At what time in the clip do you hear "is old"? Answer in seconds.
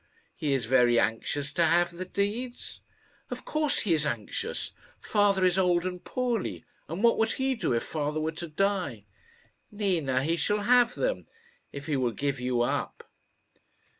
5.45-5.85